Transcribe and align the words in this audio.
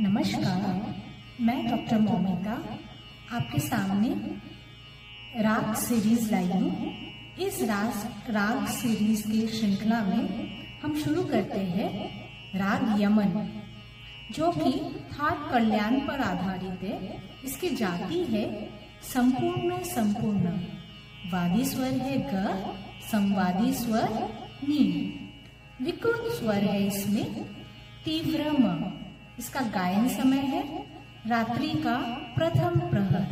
नमस्कार, 0.00 0.94
मैं 1.40 1.70
डॉक्टर 1.70 1.98
मोमिता 1.98 2.52
आपके 3.36 3.58
सामने 3.58 4.08
राग 5.42 5.74
सीरीज़ 5.74 6.30
लाई 6.30 6.46
हूँ। 6.46 6.92
इस 7.38 7.62
राग 7.62 8.30
राग 8.30 8.66
सीरीज़ 8.66 9.22
के 9.22 9.46
श्रृंखला 9.46 10.00
में 10.02 10.48
हम 10.82 10.96
शुरू 10.96 11.22
करते 11.22 11.60
हैं 11.60 11.88
राग 12.56 13.00
यमन, 13.02 13.62
जो 14.32 14.50
कि 14.52 14.72
थाट 15.12 15.50
कल्याण 15.50 15.98
पर 16.00 16.20
आधारित 16.20 16.82
है। 16.82 17.22
इसकी 17.44 17.68
जाति 17.68 18.22
है 18.24 18.68
संपूर्ण 19.02 19.78
संपूर्ण। 19.84 20.52
वादी 21.32 21.64
स्वर 21.64 21.92
है 21.92 22.18
ग, 22.34 22.74
संवादी 23.02 23.72
स्वर 23.74 24.12
नी। 24.68 24.84
विकृत 25.82 26.32
स्वर 26.32 26.62
है 26.64 26.86
इसमें 26.86 27.34
तीव्र 28.04 28.50
म। 28.60 28.92
इसका 29.38 29.60
गायन 29.74 30.08
समय 30.08 30.38
है 30.52 30.62
रात्रि 31.26 31.68
का 31.84 31.96
प्रथम 32.36 32.78
प्रहर। 32.90 33.24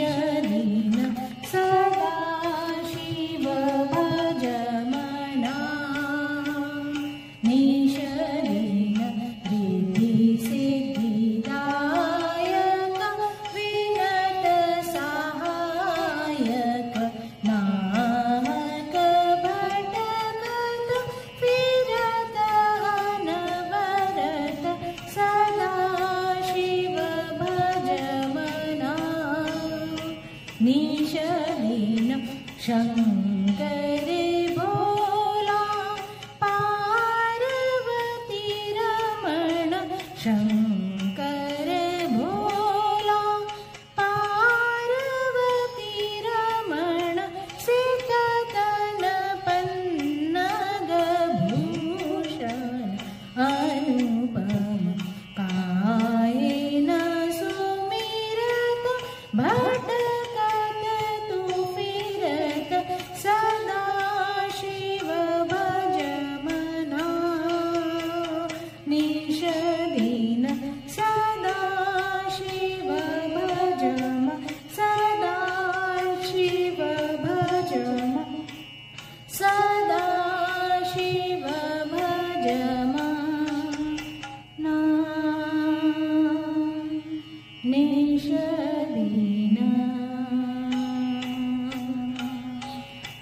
future. 0.00 0.29
Shalom. 32.70 33.29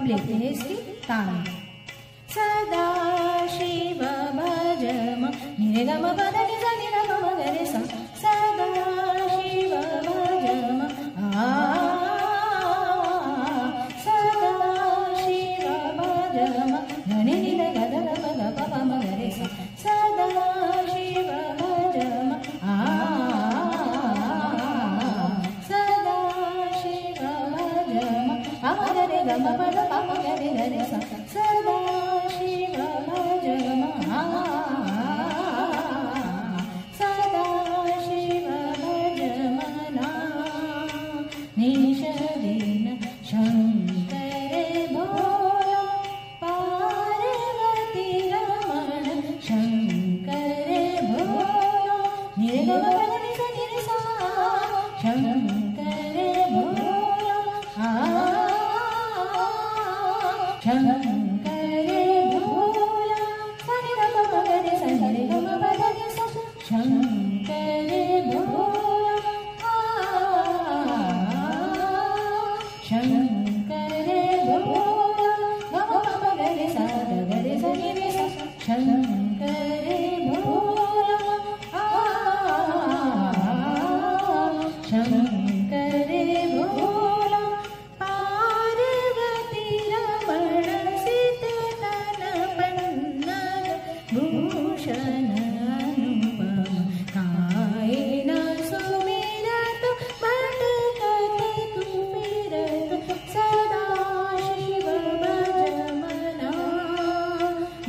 अब 0.00 0.06
लेते 0.06 0.34
हैं 0.34 0.50
इसकी 0.50 0.74
ताल 1.06 1.44
सदा 2.34 2.84
शिव 3.54 4.02
भजम 4.36 5.26
निरे 5.60 5.84
गम 5.86 6.06
पद 6.20 6.36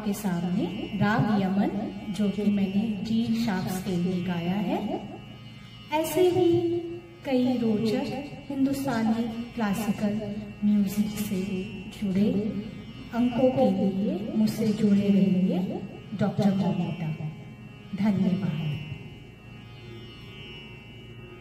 आपके 0.00 0.12
सामने 0.12 0.64
राग 0.96 1.24
यमन, 1.42 1.70
जो 2.16 2.28
कि 2.30 2.42
मैंने 2.50 2.82
जी 3.04 3.44
शार्प 3.44 3.82
के 3.86 3.96
लिए 3.96 4.22
गाया 4.24 4.54
है। 4.68 4.78
ऐसे 5.92 6.22
ही 6.28 6.46
कई 7.24 7.56
रोचक 7.58 8.48
हिंदुस्तानी 8.48 9.24
क्लासिकल 9.54 10.16
म्यूज़िक 10.64 11.10
से 11.18 11.40
जुड़े 11.98 12.26
अंकों 13.14 13.50
के 13.50 13.70
लिए 13.72 14.32
मुझसे 14.36 14.68
जुड़े 14.80 15.08
रहेंगे 15.08 15.80
डॉक्टर 16.20 16.54
मोमिता 16.56 17.12
धन्यवाद। 17.96 18.69